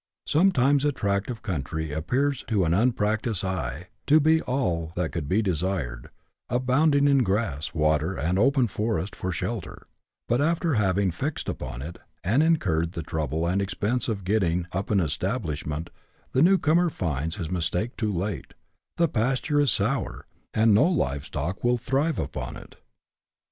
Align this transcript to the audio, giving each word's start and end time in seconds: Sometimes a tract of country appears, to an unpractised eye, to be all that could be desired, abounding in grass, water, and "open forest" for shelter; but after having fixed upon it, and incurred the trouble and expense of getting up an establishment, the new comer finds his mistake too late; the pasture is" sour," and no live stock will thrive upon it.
Sometimes 0.25 0.83
a 0.83 0.91
tract 0.91 1.29
of 1.29 1.43
country 1.43 1.91
appears, 1.91 2.41
to 2.47 2.65
an 2.65 2.73
unpractised 2.73 3.45
eye, 3.45 3.89
to 4.07 4.19
be 4.19 4.41
all 4.41 4.93
that 4.95 5.11
could 5.11 5.29
be 5.29 5.43
desired, 5.43 6.09
abounding 6.49 7.07
in 7.07 7.19
grass, 7.21 7.75
water, 7.75 8.17
and 8.17 8.39
"open 8.39 8.65
forest" 8.67 9.15
for 9.15 9.31
shelter; 9.31 9.85
but 10.27 10.41
after 10.41 10.73
having 10.73 11.11
fixed 11.11 11.47
upon 11.47 11.83
it, 11.83 11.99
and 12.23 12.41
incurred 12.41 12.93
the 12.93 13.03
trouble 13.03 13.45
and 13.47 13.61
expense 13.61 14.07
of 14.07 14.23
getting 14.23 14.65
up 14.71 14.89
an 14.89 14.99
establishment, 14.99 15.91
the 16.31 16.41
new 16.41 16.57
comer 16.57 16.89
finds 16.89 17.35
his 17.35 17.51
mistake 17.51 17.95
too 17.95 18.11
late; 18.11 18.55
the 18.97 19.07
pasture 19.07 19.61
is" 19.61 19.69
sour," 19.79 20.25
and 20.51 20.73
no 20.73 20.85
live 20.89 21.25
stock 21.25 21.63
will 21.63 21.77
thrive 21.77 22.17
upon 22.17 22.57
it. 22.57 22.75